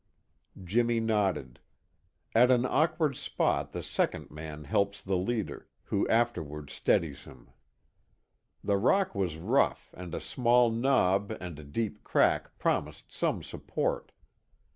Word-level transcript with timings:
Jimmy 0.63 0.99
nodded. 0.99 1.59
At 2.33 2.49
an 2.49 2.65
awkward 2.65 3.15
spot 3.15 3.71
the 3.71 3.83
second 3.83 4.31
man 4.31 4.63
helps 4.63 5.03
the 5.03 5.15
leader, 5.15 5.67
who 5.83 6.07
afterwards 6.09 6.73
steadies 6.73 7.25
him. 7.25 7.51
The 8.63 8.77
rock 8.77 9.13
was 9.13 9.37
rough 9.37 9.93
and 9.95 10.15
a 10.15 10.19
small 10.19 10.71
knob 10.71 11.29
and 11.39 11.55
the 11.55 11.63
deep 11.63 12.03
crack 12.03 12.57
promised 12.57 13.11
some 13.11 13.43
support. 13.43 14.11